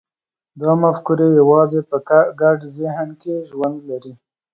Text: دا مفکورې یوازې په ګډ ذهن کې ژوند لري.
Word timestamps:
دا 0.61 0.71
مفکورې 0.81 1.27
یوازې 1.39 1.79
په 1.89 1.97
ګډ 2.41 2.57
ذهن 2.77 3.09
کې 3.21 3.33
ژوند 3.49 3.77
لري. 3.89 4.13